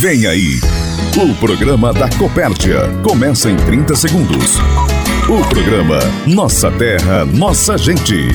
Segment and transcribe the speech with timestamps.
[0.00, 0.58] Vem aí,
[1.18, 2.88] o programa da Copérdia.
[3.06, 4.56] Começa em 30 segundos.
[5.28, 8.28] O programa Nossa Terra, Nossa Gente.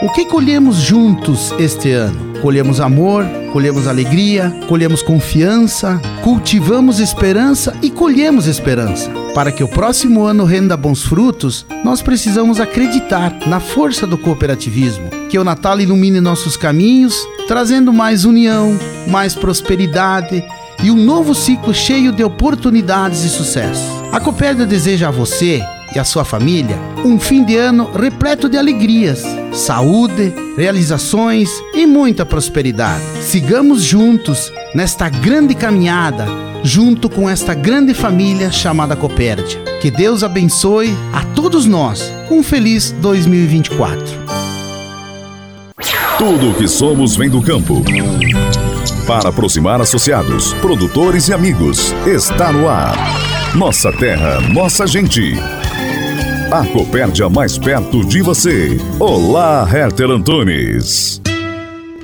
[0.00, 2.40] O que colhemos juntos este ano?
[2.40, 9.10] Colhemos amor, colhemos alegria, colhemos confiança, cultivamos esperança e colhemos esperança.
[9.34, 15.17] Para que o próximo ano renda bons frutos, nós precisamos acreditar na força do cooperativismo.
[15.28, 17.14] Que o Natal ilumine nossos caminhos,
[17.46, 20.44] trazendo mais união, mais prosperidade
[20.82, 23.82] e um novo ciclo cheio de oportunidades e sucesso.
[24.12, 25.62] A Copérdia deseja a você
[25.94, 32.26] e a sua família um fim de ano repleto de alegrias, saúde, realizações e muita
[32.26, 33.02] prosperidade.
[33.22, 36.26] Sigamos juntos nesta grande caminhada,
[36.62, 39.60] junto com esta grande família chamada Copérdia.
[39.80, 42.12] Que Deus abençoe a todos nós.
[42.30, 44.27] Um feliz 2024.
[46.18, 47.80] Tudo o que somos vem do campo.
[49.06, 52.96] Para aproximar associados, produtores e amigos, está no ar.
[53.54, 55.34] Nossa terra, nossa gente.
[56.50, 58.76] A Copérdia mais perto de você.
[58.98, 61.22] Olá, Herter Antunes.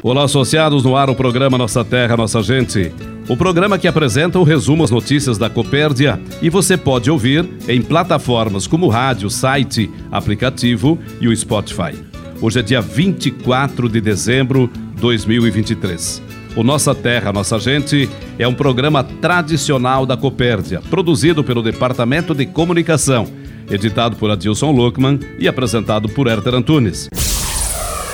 [0.00, 2.94] Olá, associados no ar o programa Nossa Terra, Nossa Gente.
[3.28, 7.82] O programa que apresenta o resumo às notícias da Copérdia e você pode ouvir em
[7.82, 12.13] plataformas como rádio, site, aplicativo e o Spotify.
[12.44, 16.22] Hoje é dia 24 de dezembro de 2023.
[16.54, 18.06] O Nossa Terra, Nossa Gente
[18.38, 23.26] é um programa tradicional da Copérdia, produzido pelo Departamento de Comunicação
[23.70, 27.08] editado por Adilson Luckman e apresentado por Herter Antunes.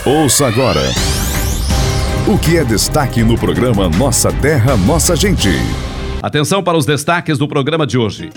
[0.07, 0.83] Ouça agora
[2.29, 5.51] o que é destaque no programa Nossa Terra, Nossa Gente.
[6.23, 8.31] Atenção para os destaques do programa de hoje.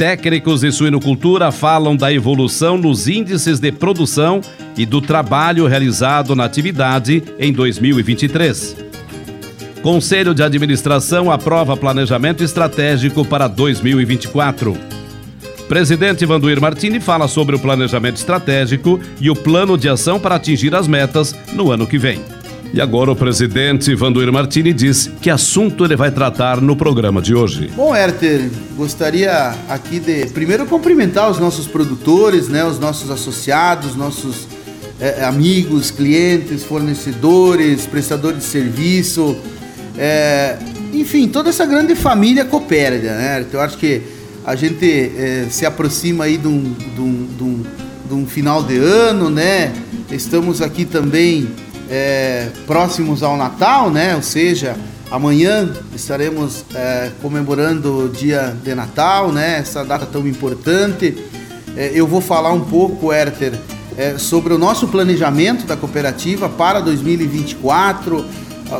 [0.00, 4.40] Técnicos de suinocultura falam da evolução nos índices de produção
[4.74, 8.78] e do trabalho realizado na atividade em 2023.
[9.82, 14.74] Conselho de Administração aprova planejamento estratégico para 2024.
[15.68, 20.74] Presidente Vanduir Martini fala sobre o planejamento estratégico e o plano de ação para atingir
[20.74, 22.39] as metas no ano que vem.
[22.72, 27.34] E agora o presidente Vanduir Martini diz que assunto ele vai tratar no programa de
[27.34, 27.68] hoje.
[27.74, 34.46] Bom, Herter, gostaria aqui de primeiro cumprimentar os nossos produtores, né, os nossos associados, nossos
[35.00, 39.36] é, amigos, clientes, fornecedores, prestadores de serviço,
[39.98, 40.56] é,
[40.92, 43.44] enfim, toda essa grande família coopera, né?
[43.52, 44.02] Eu acho que
[44.44, 47.62] a gente é, se aproxima aí de um, de, um, de, um,
[48.08, 49.72] de um, final de ano, né?
[50.10, 51.48] Estamos aqui também
[51.90, 54.14] é, próximos ao Natal, né?
[54.14, 54.76] Ou seja,
[55.10, 59.58] amanhã estaremos é, comemorando o dia de Natal, né?
[59.58, 61.16] Essa data tão importante.
[61.76, 63.52] É, eu vou falar um pouco, Herter,
[63.98, 68.24] é, sobre o nosso planejamento da cooperativa para 2024,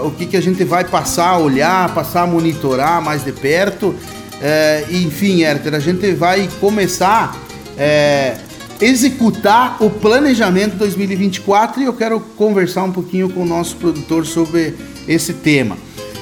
[0.04, 3.94] o que, que a gente vai passar a olhar, passar a monitorar mais de perto
[4.40, 7.36] é, enfim, Herter, a gente vai começar
[7.76, 8.36] é,
[8.80, 14.74] executar o planejamento 2024 e eu quero conversar um pouquinho com o nosso produtor sobre
[15.06, 15.76] esse tema.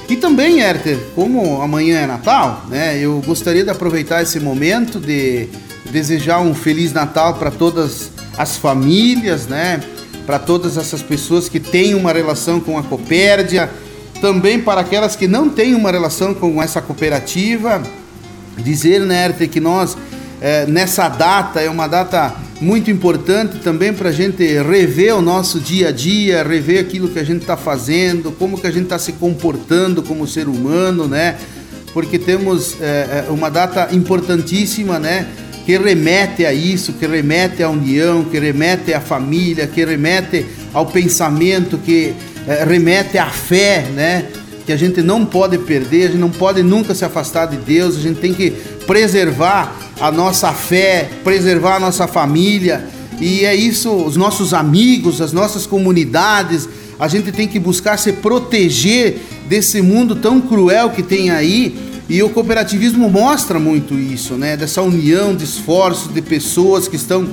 [0.09, 5.47] E também, Herter, como amanhã é Natal, né, eu gostaria de aproveitar esse momento de
[5.91, 9.79] desejar um Feliz Natal para todas as famílias, né,
[10.25, 13.69] para todas essas pessoas que têm uma relação com a Copérdia,
[14.19, 17.81] também para aquelas que não têm uma relação com essa cooperativa,
[18.63, 19.97] Dizer, né, que nós,
[20.41, 25.59] é, nessa data, é uma data muito importante também para a gente rever o nosso
[25.59, 28.99] dia a dia, rever aquilo que a gente está fazendo, como que a gente está
[28.99, 31.37] se comportando como ser humano, né?
[31.93, 35.25] Porque temos é, uma data importantíssima, né?
[35.65, 40.85] Que remete a isso, que remete à união, que remete à família, que remete ao
[40.85, 42.13] pensamento, que
[42.45, 44.25] é, remete à fé, né?
[44.69, 47.97] Que a gente não pode perder, a gente não pode nunca se afastar de Deus,
[47.97, 48.51] a gente tem que
[48.85, 52.87] preservar a nossa fé, preservar a nossa família,
[53.19, 56.69] e é isso, os nossos amigos, as nossas comunidades,
[56.99, 59.17] a gente tem que buscar se proteger
[59.47, 61.75] desse mundo tão cruel que tem aí,
[62.07, 64.55] e o cooperativismo mostra muito isso, né?
[64.55, 67.27] Dessa união de esforços de pessoas que estão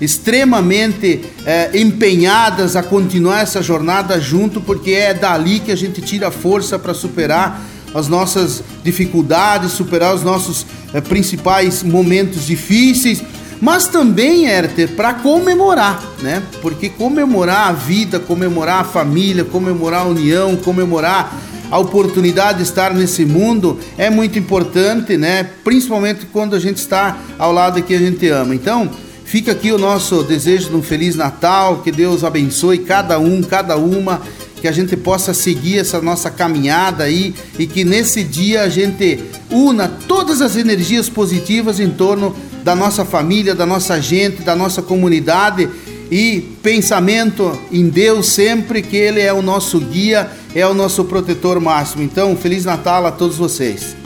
[0.00, 6.30] extremamente é, empenhadas a continuar essa jornada junto, porque é dali que a gente tira
[6.30, 7.62] força para superar
[7.94, 13.22] as nossas dificuldades, superar os nossos é, principais momentos difíceis,
[13.60, 16.42] mas também, Herter, para comemorar, né?
[16.60, 21.34] Porque comemorar a vida, comemorar a família, comemorar a união, comemorar
[21.70, 25.48] a oportunidade de estar nesse mundo é muito importante, né?
[25.64, 28.54] Principalmente quando a gente está ao lado que a gente ama.
[28.54, 28.90] Então,
[29.26, 33.76] Fica aqui o nosso desejo de um Feliz Natal, que Deus abençoe cada um, cada
[33.76, 34.22] uma,
[34.60, 39.22] que a gente possa seguir essa nossa caminhada aí e que nesse dia a gente
[39.50, 44.80] una todas as energias positivas em torno da nossa família, da nossa gente, da nossa
[44.80, 45.68] comunidade
[46.10, 51.60] e pensamento em Deus sempre que Ele é o nosso guia, é o nosso protetor
[51.60, 52.02] máximo.
[52.02, 53.96] Então, Feliz Natal a todos vocês.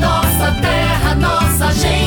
[0.00, 2.03] Nossa terra, nossa gente,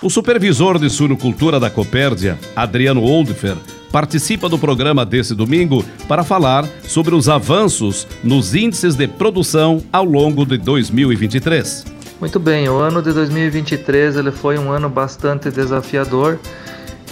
[0.00, 3.56] O supervisor de suinocultura da Copérdia, Adriano Oldfer,
[3.90, 10.04] participa do programa desse domingo para falar sobre os avanços nos índices de produção ao
[10.04, 11.84] longo de 2023.
[12.20, 16.38] Muito bem, o ano de 2023 ele foi um ano bastante desafiador.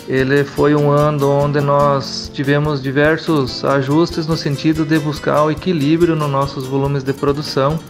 [0.07, 6.15] Ele foi um ano onde nós tivemos diversos ajustes no sentido de buscar o equilíbrio
[6.15, 7.81] nos nossos volumes de produção.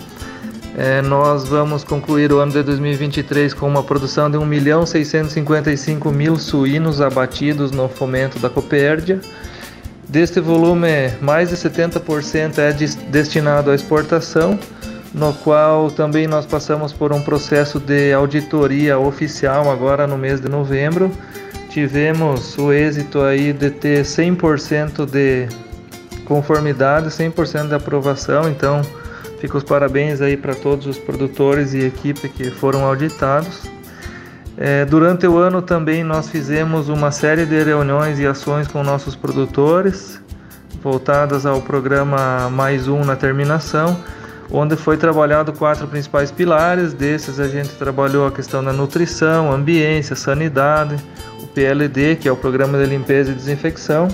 [0.78, 7.00] É, nós vamos concluir o ano de 2023 com uma produção de 1.655.000 mil suínos
[7.00, 9.18] abatidos no fomento da Copérdia.
[10.06, 12.72] Deste volume, mais de 70% é
[13.10, 14.58] destinado à exportação
[15.14, 20.48] no qual também nós passamos por um processo de auditoria oficial agora no mês de
[20.50, 21.10] novembro.
[21.70, 25.48] Tivemos o êxito aí de ter 100% de
[26.26, 28.82] conformidade, 100% de aprovação, então
[29.38, 33.62] fica os parabéns aí para todos os produtores e equipe que foram auditados.
[34.58, 39.14] É, durante o ano também nós fizemos uma série de reuniões e ações com nossos
[39.14, 40.20] produtores,
[40.82, 43.98] voltadas ao programa Mais Um na terminação,
[44.50, 46.94] onde foi trabalhado quatro principais pilares.
[46.94, 50.96] Desses a gente trabalhou a questão da nutrição, ambiência, sanidade,
[51.42, 54.08] o PLD, que é o Programa de Limpeza e Desinfecção.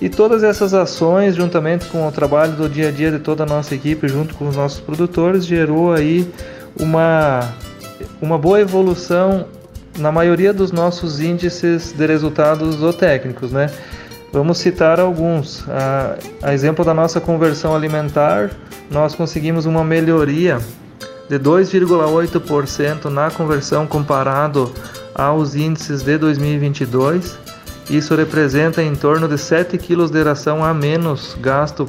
[0.00, 3.46] E todas essas ações, juntamente com o trabalho do dia a dia de toda a
[3.46, 6.28] nossa equipe, junto com os nossos produtores, gerou aí
[6.78, 7.54] uma,
[8.20, 9.46] uma boa evolução
[9.98, 13.70] na maioria dos nossos índices de resultados zootécnicos, né?
[14.32, 15.64] Vamos citar alguns.
[15.68, 18.50] A, a exemplo da nossa conversão alimentar,
[18.90, 20.58] nós conseguimos uma melhoria
[21.28, 24.72] de 2,8% na conversão comparado
[25.14, 27.38] aos índices de 2022.
[27.88, 31.86] Isso representa em torno de 7 kg de ração a menos gasto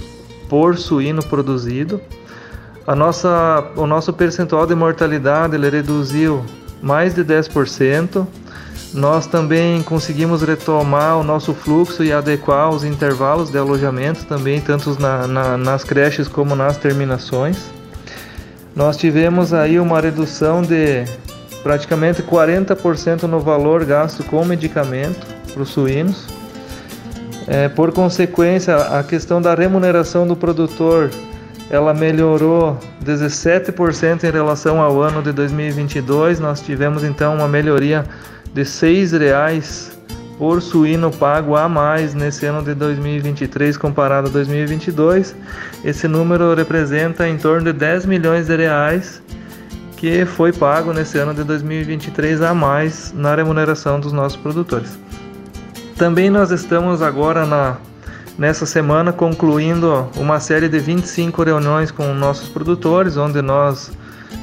[0.50, 2.02] por suíno produzido.
[2.86, 6.46] A nossa, o nosso percentual de mortalidade ele reduziu
[6.82, 8.28] mais de 10%.
[8.94, 14.98] Nós também conseguimos retomar o nosso fluxo e adequar os intervalos de alojamento também, tanto
[15.00, 17.58] na, na, nas creches como nas terminações.
[18.76, 21.06] Nós tivemos aí uma redução de
[21.64, 26.28] praticamente 40% no valor gasto com medicamento para os suínos.
[27.48, 31.10] É, por consequência, a questão da remuneração do produtor
[31.70, 36.40] ela melhorou 17% em relação ao ano de 2022.
[36.40, 38.06] Nós tivemos então uma melhoria
[38.54, 39.96] de R$ 6,00
[40.38, 45.34] por suíno pago a mais nesse ano de 2023 comparado a 2022.
[45.84, 49.22] Esse número representa em torno de 10 milhões de reais
[49.96, 54.98] que foi pago nesse ano de 2023 a mais na remuneração dos nossos produtores.
[55.98, 57.78] Também nós estamos agora na
[58.38, 63.92] nessa semana concluindo uma série de 25 reuniões com nossos produtores, onde nós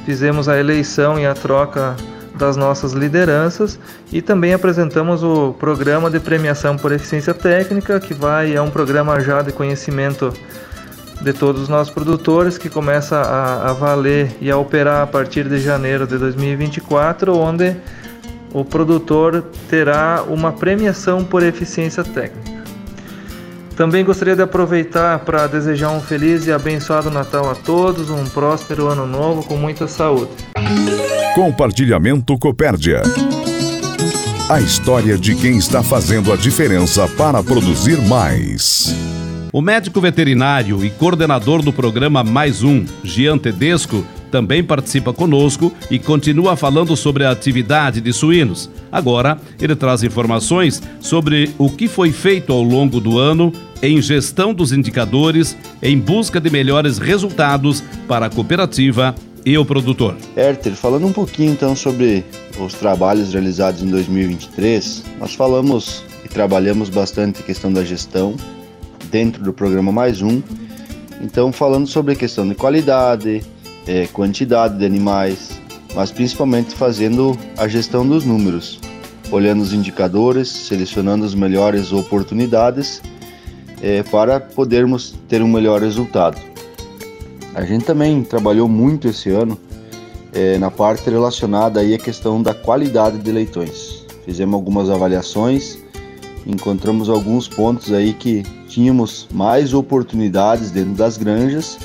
[0.03, 1.95] fizemos a eleição e a troca
[2.35, 3.79] das nossas lideranças
[4.11, 9.19] e também apresentamos o programa de premiação por eficiência técnica, que vai é um programa
[9.19, 10.33] já de conhecimento
[11.21, 15.47] de todos os nossos produtores que começa a, a valer e a operar a partir
[15.47, 17.75] de janeiro de 2024, onde
[18.53, 22.63] o produtor terá uma premiação por eficiência técnica.
[23.75, 28.87] Também gostaria de aproveitar para desejar um feliz e abençoado Natal a todos, um próspero
[28.87, 30.31] ano novo com muita saúde.
[31.33, 33.01] Compartilhamento Copérdia.
[34.47, 38.93] A história de quem está fazendo a diferença para produzir mais.
[39.51, 45.99] O médico veterinário e coordenador do programa Mais Um, Gian Tedesco, também participa conosco e
[45.99, 48.67] continua falando sobre a atividade de suínos.
[48.91, 54.51] Agora, ele traz informações sobre o que foi feito ao longo do ano em gestão
[54.51, 59.13] dos indicadores em busca de melhores resultados para a cooperativa
[59.45, 60.15] e o produtor.
[60.35, 62.25] Herter, falando um pouquinho então sobre
[62.59, 68.35] os trabalhos realizados em 2023, nós falamos e trabalhamos bastante a questão da gestão
[69.11, 70.41] dentro do programa Mais Um.
[71.21, 73.43] Então, falando sobre a questão de qualidade,
[73.87, 75.59] é, quantidade de animais,
[75.95, 78.79] mas principalmente fazendo a gestão dos números,
[79.31, 83.01] olhando os indicadores, selecionando as melhores oportunidades
[83.81, 86.41] é, para podermos ter um melhor resultado.
[87.53, 89.59] A gente também trabalhou muito esse ano
[90.33, 94.05] é, na parte relacionada aí à questão da qualidade de leitões.
[94.25, 95.83] Fizemos algumas avaliações
[96.45, 101.77] encontramos alguns pontos aí que tínhamos mais oportunidades dentro das granjas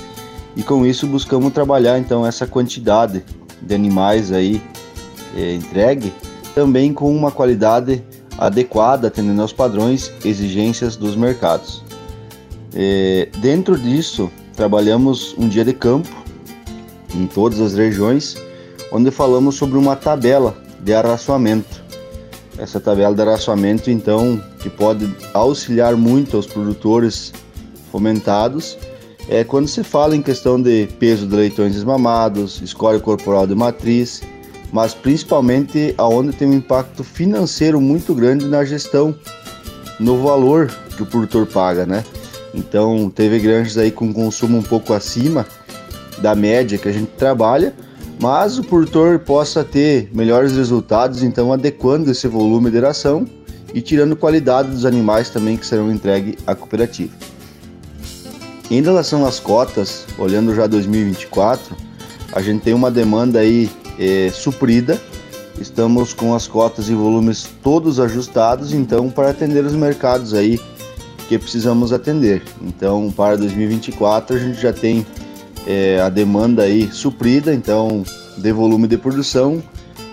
[0.59, 3.25] e com isso buscamos trabalhar então essa quantidade
[3.63, 4.61] de animais aí
[5.35, 6.13] é, entregue
[6.55, 8.05] também com uma qualidade
[8.37, 11.83] adequada atendendo aos padrões exigências dos mercados.
[12.75, 16.15] É, dentro disso trabalhamos um dia de campo
[17.15, 18.37] em todas as regiões
[18.93, 21.89] onde falamos sobre uma tabela de arraçoamento
[22.59, 27.33] essa tabela de araçoamento, então, que pode auxiliar muito aos produtores
[27.93, 28.77] fomentados,
[29.29, 34.23] é quando se fala em questão de peso de leitões desmamados, escória corporal de matriz,
[34.73, 39.15] mas principalmente aonde tem um impacto financeiro muito grande na gestão,
[40.01, 42.05] no valor que o produtor paga, né?
[42.55, 45.47] Então, teve granjas aí com consumo um pouco acima
[46.19, 47.75] da média que a gente trabalha,
[48.21, 53.27] mas o produtor possa ter melhores resultados, então adequando esse volume de ração
[53.75, 57.13] e tirando qualidade dos animais também que serão entregues à cooperativa.
[58.71, 61.75] Em relação às cotas, olhando já 2024,
[62.33, 65.01] a gente tem uma demanda aí é, suprida,
[65.59, 70.61] estamos com as cotas e volumes todos ajustados, então para atender os mercados aí
[71.29, 72.43] que precisamos atender.
[72.61, 75.07] Então para 2024 a gente já tem
[75.67, 78.03] é, a demanda aí suprida, então
[78.37, 79.63] de volume de produção.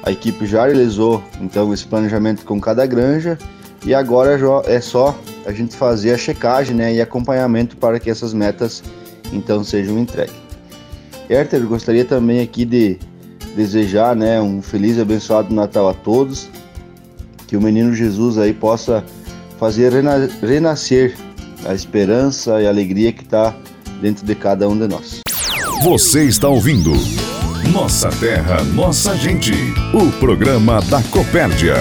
[0.02, 3.38] A equipe já realizou então esse planejamento com cada granja
[3.86, 8.34] e agora é só a gente fazer a checagem né, e acompanhamento para que essas
[8.34, 8.84] metas
[9.32, 10.36] então sejam entregues.
[11.30, 13.00] Herter, gostaria também aqui de
[13.56, 16.50] desejar né, um feliz e abençoado Natal a todos,
[17.48, 19.04] que o menino Jesus aí possa
[19.60, 21.16] fazer rena renascer
[21.66, 23.56] a esperança e a alegria que está
[24.02, 25.22] dentro de cada um de nós.
[25.84, 26.92] Você está ouvindo
[27.72, 29.54] Nossa Terra, Nossa Gente,
[29.94, 31.76] o programa da Copérdia.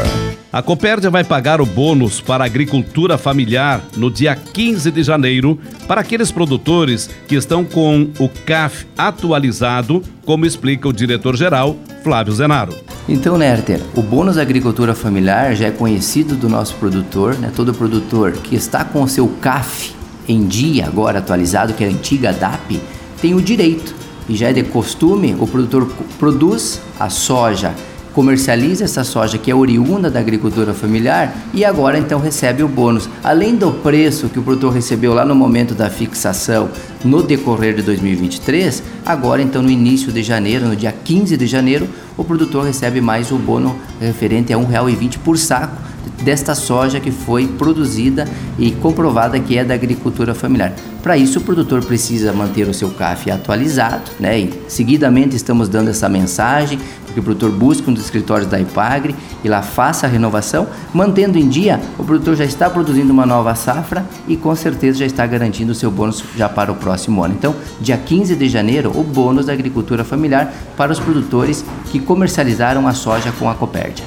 [0.54, 5.58] A Copérdia vai pagar o bônus para a agricultura familiar no dia 15 de janeiro
[5.88, 12.72] para aqueles produtores que estão com o CAF atualizado, como explica o diretor-geral Flávio Zenaro.
[13.08, 17.50] Então, Nerter, o bônus da agricultura familiar já é conhecido do nosso produtor, né?
[17.56, 19.92] Todo produtor que está com o seu CAF
[20.28, 22.80] em dia agora atualizado, que é a antiga DAP,
[23.20, 23.92] tem o direito,
[24.28, 27.74] e já é de costume, o produtor produz a soja,
[28.14, 33.08] comercializa essa soja que é oriunda da agricultura familiar e agora então recebe o bônus.
[33.22, 36.70] Além do preço que o produtor recebeu lá no momento da fixação
[37.04, 41.88] no decorrer de 2023, agora então no início de janeiro, no dia 15 de janeiro,
[42.16, 45.76] o produtor recebe mais o bônus referente a R$ 1,20 por saco
[46.22, 48.26] desta soja que foi produzida
[48.58, 50.72] e comprovada que é da agricultura familiar.
[51.02, 54.38] Para isso, o produtor precisa manter o seu CAF atualizado, né?
[54.38, 56.78] E seguidamente estamos dando essa mensagem
[57.14, 61.38] que o produtor busque um dos escritórios da IPAGRE e lá faça a renovação, mantendo
[61.38, 65.26] em dia, o produtor já está produzindo uma nova safra e com certeza já está
[65.26, 67.34] garantindo o seu bônus já para o próximo ano.
[67.38, 72.86] Então, dia 15 de janeiro, o bônus da agricultura familiar para os produtores que comercializaram
[72.88, 74.04] a soja com a Copérdia.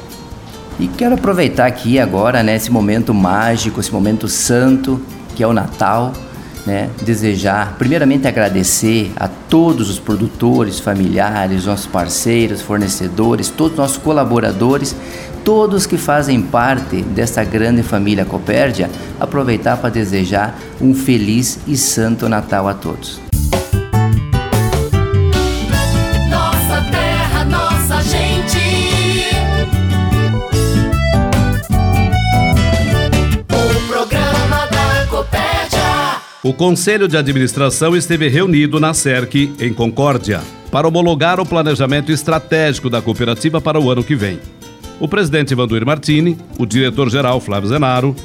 [0.80, 5.02] E quero aproveitar aqui agora, né, esse momento mágico, esse momento santo,
[5.36, 6.14] que é o Natal,
[6.68, 13.98] né, desejar, primeiramente agradecer a todos os produtores, familiares, nossos parceiros, fornecedores, todos os nossos
[13.98, 14.94] colaboradores,
[15.46, 22.28] todos que fazem parte dessa grande família Copérdia, aproveitar para desejar um feliz e santo
[22.28, 23.27] Natal a todos.
[36.48, 40.40] O Conselho de Administração esteve reunido na SERC, em Concórdia,
[40.72, 44.40] para homologar o planejamento estratégico da cooperativa para o ano que vem.
[44.98, 48.16] O presidente Vanduir Martini, o diretor-geral Flávio Zenaro,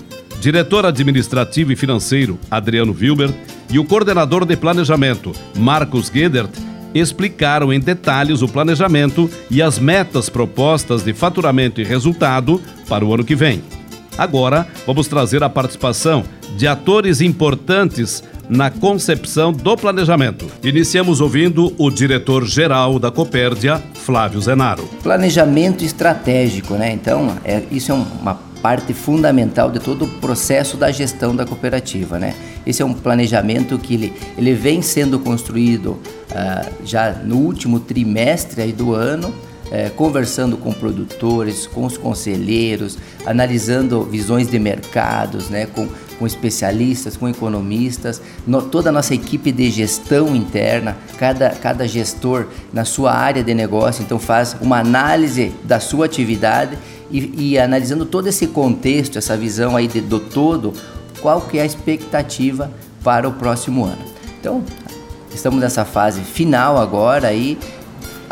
[0.40, 3.34] diretor administrativo e financeiro Adriano Wilber
[3.68, 6.52] e o coordenador de planejamento Marcos Gedert
[6.94, 13.12] explicaram em detalhes o planejamento e as metas propostas de faturamento e resultado para o
[13.12, 13.81] ano que vem.
[14.16, 16.24] Agora, vamos trazer a participação
[16.56, 20.46] de atores importantes na concepção do planejamento.
[20.62, 24.84] Iniciamos ouvindo o diretor-geral da Copérdia, Flávio Zenaro.
[25.02, 26.92] Planejamento estratégico, né?
[26.92, 32.18] Então, é, isso é uma parte fundamental de todo o processo da gestão da cooperativa,
[32.18, 32.34] né?
[32.64, 35.92] Esse é um planejamento que ele, ele vem sendo construído
[36.30, 39.34] uh, já no último trimestre do ano,
[39.72, 45.88] é, conversando com produtores, com os conselheiros, analisando visões de mercados, né, com,
[46.18, 52.48] com especialistas, com economistas, no, toda a nossa equipe de gestão interna, cada, cada gestor
[52.70, 56.76] na sua área de negócio, então faz uma análise da sua atividade
[57.10, 60.74] e, e analisando todo esse contexto, essa visão aí de, do todo,
[61.22, 62.70] qual que é a expectativa
[63.02, 64.04] para o próximo ano.
[64.38, 64.62] Então,
[65.34, 67.56] estamos nessa fase final agora aí,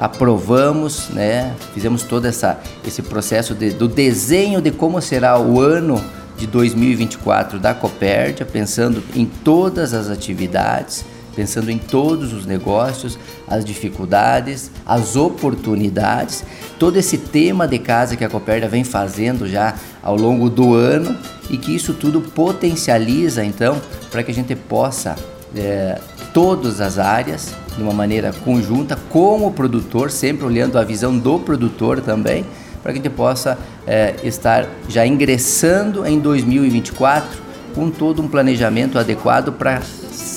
[0.00, 1.54] aprovamos, né?
[1.74, 6.02] Fizemos todo essa, esse processo de, do desenho de como será o ano
[6.38, 11.04] de 2024 da Copérdia, pensando em todas as atividades,
[11.36, 16.44] pensando em todos os negócios, as dificuldades, as oportunidades,
[16.78, 21.14] todo esse tema de casa que a Copérdia vem fazendo já ao longo do ano
[21.50, 23.78] e que isso tudo potencializa então
[24.10, 25.14] para que a gente possa
[25.54, 26.00] é,
[26.32, 31.38] todas as áreas de uma maneira conjunta com o produtor, sempre olhando a visão do
[31.38, 32.44] produtor também,
[32.82, 38.98] para que a gente possa é, estar já ingressando em 2024 com todo um planejamento
[38.98, 39.82] adequado para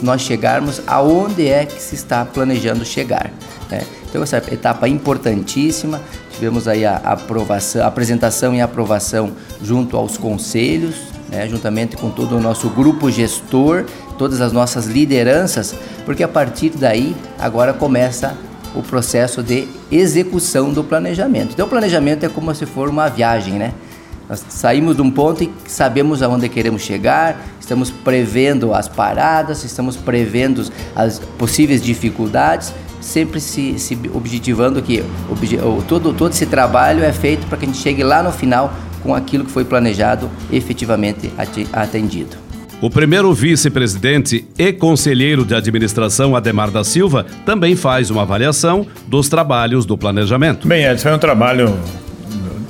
[0.01, 3.31] nós chegarmos aonde é que se está planejando chegar.
[3.69, 3.83] Né?
[4.09, 10.95] Então essa etapa importantíssima, tivemos aí a aprovação, a apresentação e aprovação junto aos conselhos,
[11.29, 11.47] né?
[11.47, 13.85] juntamente com todo o nosso grupo gestor,
[14.17, 18.35] todas as nossas lideranças, porque a partir daí agora começa
[18.75, 21.51] o processo de execução do planejamento.
[21.53, 23.73] Então, o planejamento é como se for uma viagem, né?
[24.27, 29.97] Nós saímos de um ponto e sabemos aonde queremos chegar, estamos prevendo as paradas, estamos
[29.97, 30.65] prevendo
[30.95, 37.45] as possíveis dificuldades, sempre se, se objetivando que obje, todo, todo esse trabalho é feito
[37.47, 41.31] para que a gente chegue lá no final com aquilo que foi planejado efetivamente
[41.73, 42.42] atendido.
[42.83, 49.29] O primeiro vice-presidente e conselheiro de administração, Ademar da Silva, também faz uma avaliação dos
[49.29, 50.67] trabalhos do planejamento.
[50.67, 51.79] Bem, Edson, foi um trabalho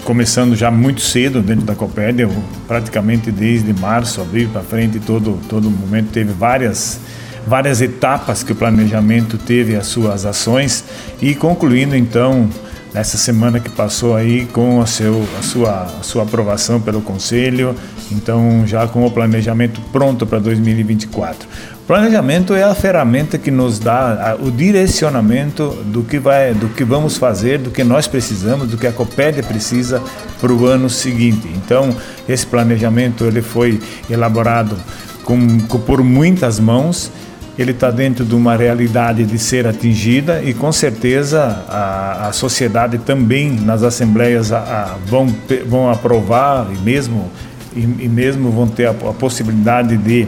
[0.03, 2.29] começando já muito cedo dentro da Copérdia,
[2.67, 6.99] praticamente desde março, abril para frente, todo todo momento teve várias
[7.47, 10.85] várias etapas que o planejamento teve as suas ações
[11.23, 12.47] e concluindo então
[12.93, 17.75] nessa semana que passou aí com a, seu, a, sua, a sua aprovação pelo Conselho,
[18.11, 21.47] então já com o planejamento pronto para 2024.
[21.83, 26.83] O planejamento é a ferramenta que nos dá o direcionamento do que, vai, do que
[26.83, 30.01] vamos fazer, do que nós precisamos, do que a Copédia precisa
[30.39, 31.49] para o ano seguinte.
[31.55, 31.93] Então,
[32.29, 34.77] esse planejamento ele foi elaborado
[35.25, 37.11] com, com por muitas mãos
[37.57, 42.97] ele está dentro de uma realidade de ser atingida e com certeza a, a sociedade
[42.97, 45.27] também nas assembleias a, a, vão,
[45.67, 47.29] vão aprovar e mesmo,
[47.75, 50.27] e, e mesmo vão ter a, possibilidade de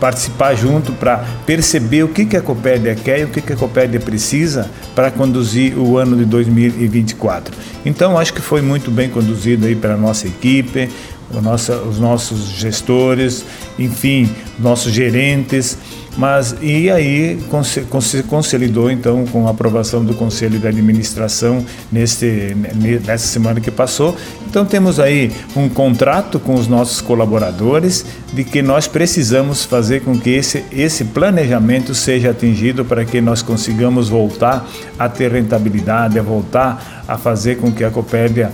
[0.00, 3.56] participar junto para perceber o que, que a Copérdia quer e o que, que a
[3.56, 7.54] Copérdia precisa para conduzir o ano de 2024.
[7.86, 10.90] Então, acho que foi muito bem conduzido aí pela nossa equipe,
[11.40, 13.44] nossa, os nossos gestores,
[13.78, 15.78] enfim, nossos gerentes.
[16.16, 17.38] Mas e aí
[18.28, 22.56] consolidou então com a aprovação do Conselho de Administração neste,
[23.04, 24.16] nessa semana que passou.
[24.46, 30.18] Então temos aí um contrato com os nossos colaboradores de que nós precisamos fazer com
[30.18, 36.22] que esse, esse planejamento seja atingido para que nós consigamos voltar a ter rentabilidade, a
[36.22, 38.52] voltar a fazer com que a Copérdia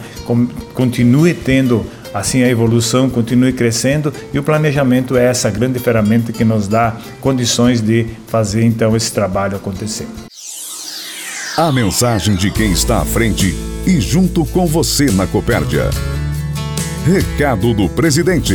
[0.74, 6.44] continue tendo assim a evolução continue crescendo e o planejamento é essa grande ferramenta que
[6.44, 10.06] nos dá condições de fazer então esse trabalho acontecer.
[11.56, 13.54] A mensagem de quem está à frente
[13.86, 15.90] e junto com você na Copérdia.
[17.04, 18.54] Recado do presidente.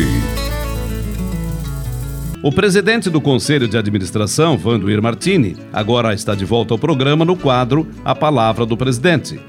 [2.41, 7.36] O presidente do Conselho de Administração, Vandoir Martini, agora está de volta ao programa no
[7.36, 9.39] quadro A Palavra do Presidente.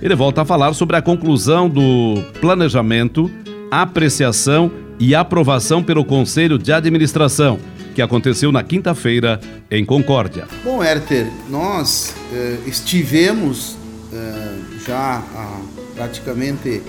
[0.00, 3.30] Ele volta a falar sobre a conclusão do planejamento
[3.70, 7.58] apreciação e aprovação pelo Conselho de Administração,
[7.94, 10.46] que aconteceu na quinta-feira em Concórdia.
[10.64, 13.76] Bom, Herter, nós eh, estivemos
[14.12, 15.60] eh, já há
[15.94, 16.82] praticamente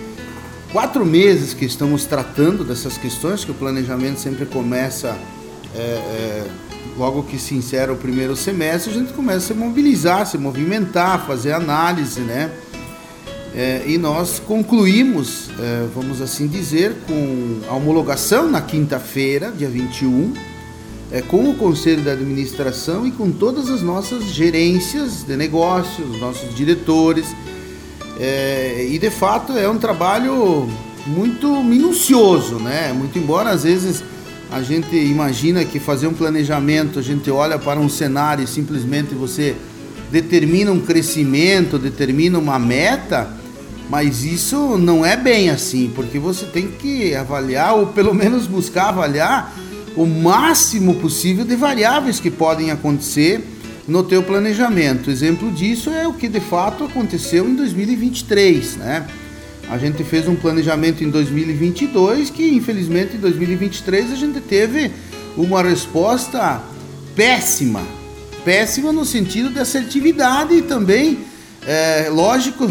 [0.72, 5.18] quatro meses que estamos tratando dessas questões, que o planejamento sempre começa
[5.76, 6.48] eh,
[6.98, 11.26] logo que se insere o primeiro semestre, a gente começa a se mobilizar, se movimentar,
[11.26, 12.52] fazer análise, né?
[13.56, 20.34] É, e nós concluímos, é, vamos assim dizer, com a homologação na quinta-feira, dia 21,
[21.12, 26.54] é, com o Conselho da Administração e com todas as nossas gerências de negócios, nossos
[26.56, 27.26] diretores.
[28.20, 30.70] É, e de fato é um trabalho
[31.08, 32.94] muito minucioso, né?
[32.94, 34.04] Muito embora às vezes
[34.52, 39.16] a gente imagina que fazer um planejamento, a gente olha para um cenário e simplesmente
[39.16, 39.56] você
[40.12, 43.39] determina um crescimento, determina uma meta,
[43.90, 48.90] mas isso não é bem assim, porque você tem que avaliar, ou pelo menos buscar
[48.90, 49.58] avaliar,
[49.96, 53.44] o máximo possível de variáveis que podem acontecer
[53.88, 55.10] no teu planejamento.
[55.10, 59.08] Exemplo disso é o que de fato aconteceu em 2023, né?
[59.70, 64.92] A gente fez um planejamento em 2022 que, infelizmente, em 2023 a gente teve
[65.36, 66.62] uma resposta
[67.16, 67.82] péssima.
[68.44, 71.20] Péssima no sentido de assertividade e também,
[71.72, 72.68] é, lógico,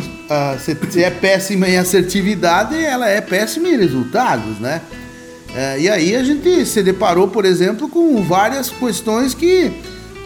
[0.59, 4.83] se, é péssima em assertividade, ela é péssima em resultados, né?
[5.55, 9.71] É, e aí a gente se deparou, por exemplo, com várias questões que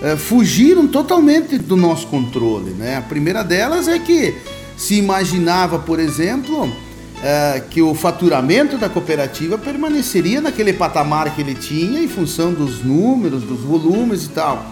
[0.02, 2.96] é, fugiram totalmente do nosso controle, né?
[2.96, 4.34] A primeira delas é que
[4.74, 6.74] se imaginava, por exemplo,
[7.22, 12.82] é, que o faturamento da cooperativa permaneceria naquele patamar que ele tinha em função dos
[12.82, 14.64] números, dos volumes e tal.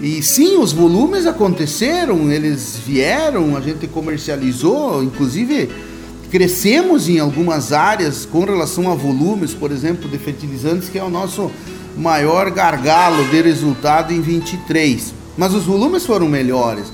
[0.00, 5.68] E sim, os volumes aconteceram, eles vieram, a gente comercializou, inclusive
[6.30, 11.10] crescemos em algumas áreas com relação a volumes, por exemplo, de fertilizantes, que é o
[11.10, 11.50] nosso
[11.96, 15.12] maior gargalo de resultado em 23.
[15.36, 16.92] Mas os volumes foram melhores.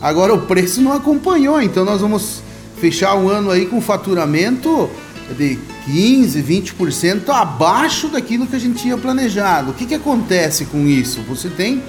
[0.00, 2.42] Agora o preço não acompanhou, então nós vamos
[2.76, 4.90] fechar o ano aí com faturamento
[5.36, 9.70] de 15, 20% abaixo daquilo que a gente tinha planejado.
[9.70, 11.20] O que, que acontece com isso?
[11.28, 11.82] Você tem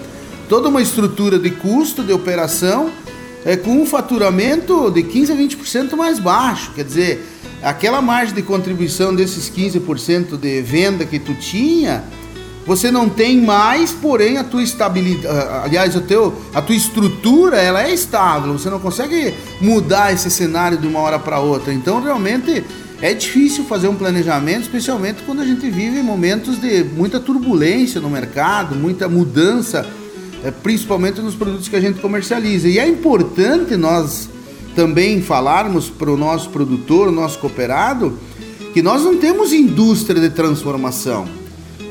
[0.47, 2.91] toda uma estrutura de custo de operação
[3.45, 6.71] é, com um faturamento de 15 a 20% mais baixo.
[6.75, 7.27] Quer dizer,
[7.62, 12.03] aquela margem de contribuição desses 15% de venda que tu tinha
[12.65, 17.84] você não tem mais, porém a tua estabilidade, aliás, o teu, a tua estrutura ela
[17.84, 21.71] é estável, você não consegue mudar esse cenário de uma hora para outra.
[21.71, 22.63] Então, realmente
[23.01, 28.10] é difícil fazer um planejamento, especialmente quando a gente vive momentos de muita turbulência no
[28.10, 29.86] mercado, muita mudança,
[30.51, 32.67] principalmente nos produtos que a gente comercializa.
[32.67, 34.29] E é importante nós
[34.75, 38.17] também falarmos para o nosso produtor, nosso cooperado,
[38.73, 41.25] que nós não temos indústria de transformação.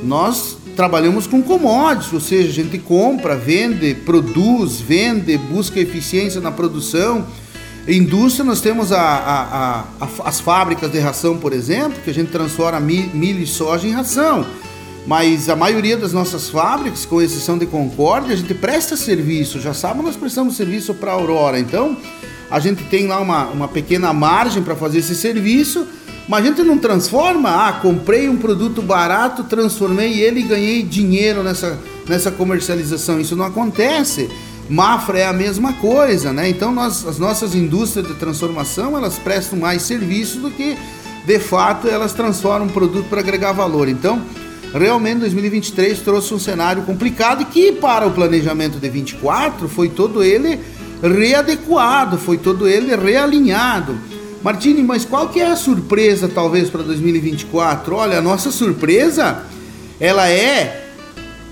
[0.03, 6.51] Nós trabalhamos com commodities, ou seja, a gente compra, vende, produz, vende, busca eficiência na
[6.51, 7.27] produção.
[7.89, 12.31] Indústria, nós temos a, a, a, as fábricas de ração, por exemplo, que a gente
[12.31, 14.47] transforma milho e soja em ração.
[15.07, 19.61] Mas a maioria das nossas fábricas, com exceção de Concórdia, a gente presta serviço.
[19.61, 21.59] Já sabe, nós prestamos serviço para a Aurora.
[21.59, 21.97] Então,
[22.51, 25.87] a gente tem lá uma, uma pequena margem para fazer esse serviço
[26.27, 31.43] mas a gente não transforma, ah, comprei um produto barato, transformei ele e ganhei dinheiro
[31.43, 33.21] nessa, nessa comercialização.
[33.21, 34.31] Isso não acontece.
[34.69, 36.49] Mafra é a mesma coisa, né?
[36.49, 40.79] Então nós, as nossas indústrias de transformação elas prestam mais serviço do que
[41.27, 43.89] de fato elas transformam um produto para agregar valor.
[43.89, 44.23] Então,
[44.75, 50.61] realmente 2023 trouxe um cenário complicado que para o planejamento de 24 foi todo ele
[51.01, 53.97] readequado, foi todo ele realinhado.
[54.43, 57.95] Martini, mas qual que é a surpresa talvez para 2024?
[57.95, 59.43] Olha, a nossa surpresa,
[59.99, 60.85] ela é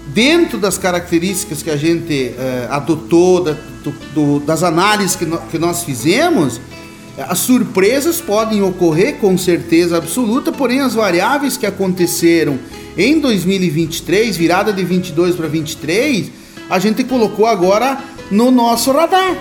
[0.08, 5.38] dentro das características que a gente eh, adotou, da, do, do, das análises que, no,
[5.38, 6.60] que nós fizemos,
[7.28, 12.58] as surpresas podem ocorrer com certeza absoluta, porém as variáveis que aconteceram
[12.96, 16.30] em 2023, virada de 22 para 23,
[16.68, 17.98] a gente colocou agora
[18.30, 19.36] no nosso radar.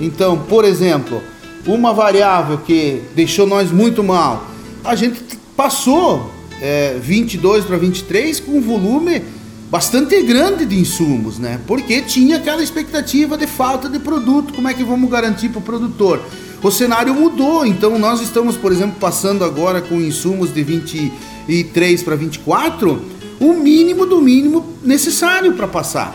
[0.00, 1.22] Então, por exemplo,
[1.66, 4.48] uma variável que deixou nós muito mal.
[4.84, 5.20] A gente
[5.56, 9.22] passou é, 22 para 23 com um volume
[9.70, 11.60] bastante grande de insumos, né?
[11.66, 15.62] Porque tinha aquela expectativa de falta de produto, como é que vamos garantir para o
[15.62, 16.20] produtor?
[16.66, 22.16] O cenário mudou, então nós estamos, por exemplo, passando agora com insumos de 23 para
[22.16, 23.00] 24,
[23.38, 26.12] o mínimo do mínimo necessário para passar.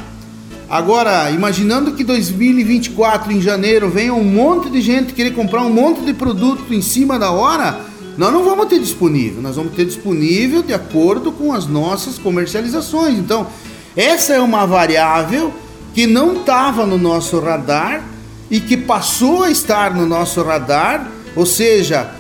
[0.70, 6.02] Agora, imaginando que 2024 em janeiro venha um monte de gente querer comprar um monte
[6.02, 7.80] de produto em cima da hora,
[8.18, 13.18] nós não vamos ter disponível, nós vamos ter disponível de acordo com as nossas comercializações.
[13.18, 13.48] Então,
[13.96, 15.54] essa é uma variável
[15.94, 18.11] que não estava no nosso radar
[18.52, 22.12] e que passou a estar no nosso radar, ou seja,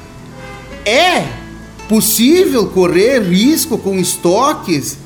[0.85, 1.27] é
[1.89, 4.97] possível correr risco com estoques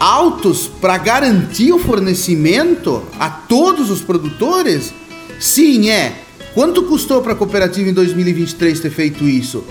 [0.00, 4.94] altos para garantir o fornecimento a todos os produtores?
[5.38, 6.22] Sim, é.
[6.54, 9.62] Quanto custou para a cooperativa em 2023 ter feito isso?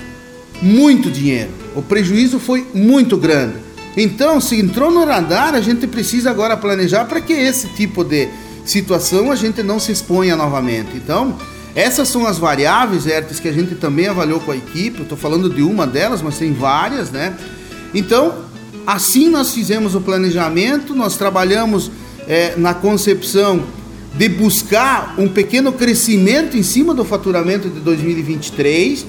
[0.61, 1.49] Muito dinheiro.
[1.75, 3.55] O prejuízo foi muito grande.
[3.97, 8.29] Então, se entrou no radar, a gente precisa agora planejar para que esse tipo de
[8.65, 10.95] situação a gente não se exponha novamente.
[10.95, 11.37] Então,
[11.75, 15.01] essas são as variáveis, Hertes, que a gente também avaliou com a equipe.
[15.01, 17.35] Estou falando de uma delas, mas tem várias, né?
[17.93, 18.45] Então,
[18.85, 21.89] Assim nós fizemos o planejamento, nós trabalhamos
[22.27, 23.63] é, na concepção
[24.15, 29.05] de buscar um pequeno crescimento em cima do faturamento de 2023,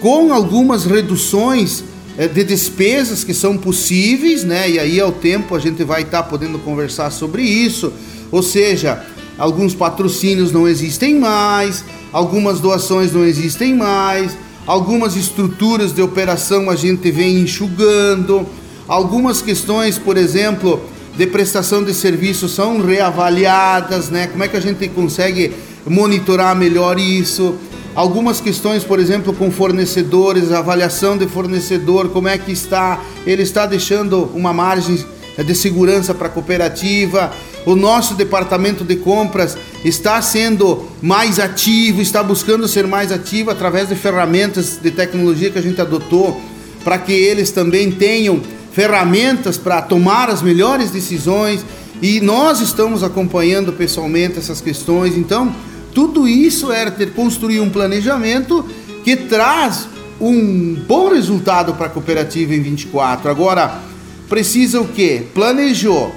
[0.00, 1.84] com algumas reduções
[2.18, 4.68] é, de despesas que são possíveis, né?
[4.68, 7.92] E aí ao tempo a gente vai estar tá podendo conversar sobre isso.
[8.30, 9.04] Ou seja,
[9.38, 16.76] alguns patrocínios não existem mais, algumas doações não existem mais, algumas estruturas de operação a
[16.76, 18.46] gente vem enxugando,
[18.88, 20.80] algumas questões, por exemplo,
[21.16, 24.26] de prestação de serviço são reavaliadas, né?
[24.26, 25.52] Como é que a gente consegue
[25.86, 27.54] monitorar melhor isso?
[27.94, 33.66] Algumas questões, por exemplo, com fornecedores, avaliação de fornecedor, como é que está, ele está
[33.66, 35.04] deixando uma margem
[35.38, 37.32] de segurança para a cooperativa.
[37.66, 43.88] O nosso departamento de compras está sendo mais ativo, está buscando ser mais ativo através
[43.88, 46.40] de ferramentas de tecnologia que a gente adotou
[46.84, 48.40] para que eles também tenham
[48.72, 51.64] ferramentas para tomar as melhores decisões
[52.02, 55.16] e nós estamos acompanhando pessoalmente essas questões.
[55.16, 55.54] Então,
[55.94, 58.68] tudo isso é ter construir um planejamento
[59.02, 59.88] que traz
[60.20, 63.30] um bom resultado para a cooperativa em 24.
[63.30, 63.80] Agora,
[64.28, 65.22] precisa o quê?
[65.32, 66.14] Planejou,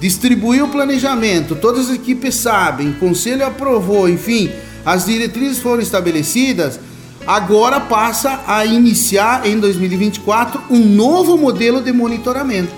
[0.00, 4.50] distribuiu o planejamento, todas as equipes sabem, o conselho aprovou, enfim,
[4.84, 6.78] as diretrizes foram estabelecidas
[7.26, 12.72] agora passa a iniciar em 2024 um novo modelo de monitoramento.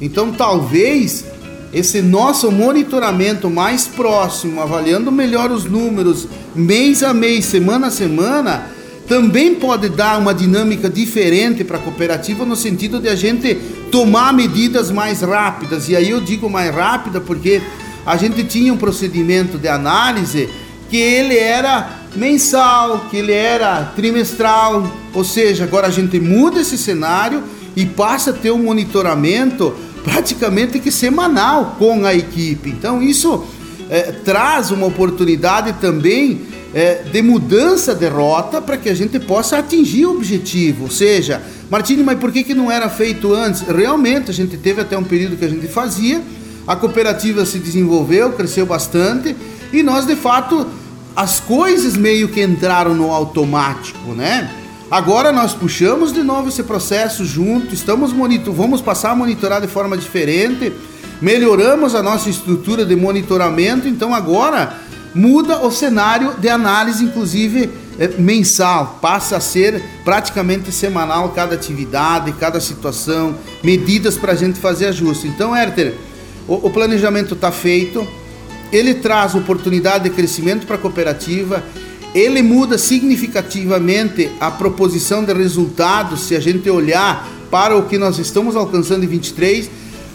[0.00, 1.24] Então, talvez
[1.72, 8.70] esse nosso monitoramento mais próximo, avaliando melhor os números mês a mês, semana a semana,
[9.06, 13.58] também pode dar uma dinâmica diferente para a cooperativa no sentido de a gente
[13.94, 15.88] tomar medidas mais rápidas.
[15.88, 17.62] E aí eu digo mais rápida porque
[18.04, 20.48] a gente tinha um procedimento de análise
[20.90, 26.76] que ele era mensal, que ele era trimestral, ou seja, agora a gente muda esse
[26.76, 27.44] cenário
[27.76, 32.70] e passa a ter um monitoramento praticamente que semanal com a equipe.
[32.70, 33.46] Então isso
[33.88, 36.40] é, traz uma oportunidade também
[36.74, 40.84] é, de mudança de rota para que a gente possa atingir o objetivo.
[40.84, 43.60] Ou seja, Martini, mas por que, que não era feito antes?
[43.60, 46.20] Realmente, a gente teve até um período que a gente fazia,
[46.66, 49.36] a cooperativa se desenvolveu, cresceu bastante
[49.72, 50.66] e nós de fato
[51.14, 54.50] as coisas meio que entraram no automático, né?
[54.90, 59.68] Agora nós puxamos de novo esse processo junto, estamos monitor, vamos passar a monitorar de
[59.68, 60.72] forma diferente,
[61.20, 64.76] melhoramos a nossa estrutura de monitoramento, então agora
[65.14, 72.32] muda o cenário de análise, inclusive é, mensal, passa a ser praticamente semanal cada atividade,
[72.32, 75.28] cada situação, medidas para a gente fazer ajuste.
[75.28, 75.94] Então, Herter,
[76.48, 78.06] o, o planejamento está feito,
[78.72, 81.62] ele traz oportunidade de crescimento para a cooperativa,
[82.14, 88.18] ele muda significativamente a proposição de resultados se a gente olhar para o que nós
[88.18, 89.70] estamos alcançando em 23,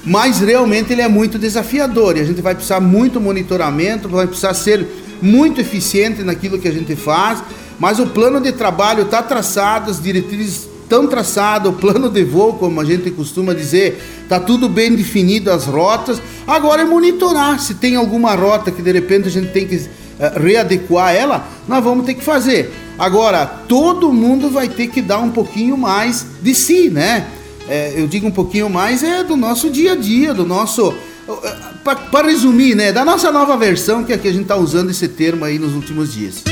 [0.06, 4.54] mas realmente ele é muito desafiador e a gente vai precisar muito monitoramento, vai precisar
[4.54, 4.86] ser
[5.22, 7.44] muito eficiente naquilo que a gente faz,
[7.80, 12.54] mas o plano de trabalho está traçado, as diretrizes estão traçadas, o plano de voo,
[12.54, 16.20] como a gente costuma dizer, está tudo bem definido, as rotas.
[16.48, 20.40] Agora é monitorar se tem alguma rota que de repente a gente tem que uh,
[20.42, 22.74] readequar ela, nós vamos ter que fazer.
[22.98, 27.28] Agora, todo mundo vai ter que dar um pouquinho mais de si, né?
[27.70, 30.92] É, eu digo um pouquinho mais, é do nosso dia a dia, do nosso.
[31.28, 32.92] Eh, Para resumir, né?
[32.92, 35.74] Da nossa nova versão, que é que a gente está usando esse termo aí nos
[35.74, 36.44] últimos dias.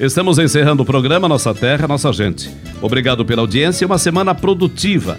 [0.00, 2.50] Estamos encerrando o programa Nossa Terra, Nossa Gente.
[2.80, 5.16] Obrigado pela audiência e uma semana produtiva.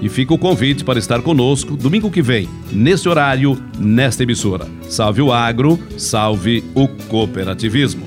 [0.00, 4.66] E fica o convite para estar conosco domingo que vem, nesse horário, nesta emissora.
[4.88, 8.06] Salve o agro, salve o cooperativismo.